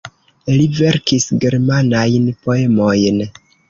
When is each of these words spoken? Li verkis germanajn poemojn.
Li 0.53 0.63
verkis 0.79 1.29
germanajn 1.45 2.29
poemojn. 2.43 3.27